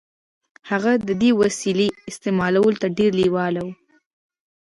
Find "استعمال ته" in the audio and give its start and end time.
2.09-2.87